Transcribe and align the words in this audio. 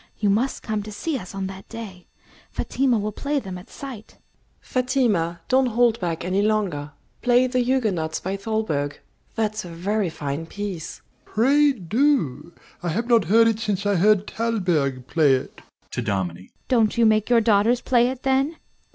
You 0.17 0.31
must 0.31 0.63
come 0.63 0.81
to 0.81 0.91
see 0.91 1.15
us 1.19 1.35
on 1.35 1.45
that 1.45 1.69
day. 1.69 2.07
Fatima 2.49 2.97
will 2.97 3.11
play 3.11 3.37
them 3.39 3.55
at 3.59 3.69
sight. 3.69 4.13
MRS. 4.15 4.15
N. 4.15 4.17
Fatima, 4.61 5.41
don't 5.47 5.65
hold 5.67 5.99
back 5.99 6.25
any 6.25 6.41
longer. 6.41 6.93
Play 7.21 7.45
"The 7.45 7.59
Huguenots" 7.59 8.19
by 8.19 8.35
Thalberg: 8.35 8.99
that's 9.35 9.63
a 9.63 9.69
very 9.69 10.09
fine 10.09 10.47
piece. 10.47 11.03
DOMINIE. 11.25 11.33
Pray 11.35 11.71
do! 11.79 12.51
I 12.81 12.89
have 12.89 13.05
not 13.05 13.25
heard 13.25 13.47
it 13.47 13.59
since 13.59 13.85
I 13.85 13.93
heard 13.93 14.25
Thalberg 14.25 15.05
play 15.05 15.33
it. 15.33 15.61
AUNT 15.61 15.91
(to 15.91 16.01
Dominie). 16.01 16.49
Don't 16.67 16.97
you 16.97 17.05
make 17.05 17.29
your 17.29 17.39
daughters 17.39 17.79
play 17.81 18.07
it 18.09 18.23
then? 18.23 18.55